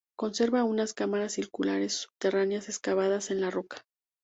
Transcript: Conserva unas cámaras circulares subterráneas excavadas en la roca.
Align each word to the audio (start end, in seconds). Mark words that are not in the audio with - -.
Conserva 0.17 0.63
unas 0.63 0.95
cámaras 0.95 1.33
circulares 1.33 1.93
subterráneas 1.95 2.69
excavadas 2.69 3.29
en 3.29 3.39
la 3.39 3.51
roca. 3.51 3.83